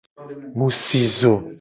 Mu 0.57 0.67
si 0.81 1.01
zo. 1.17 1.33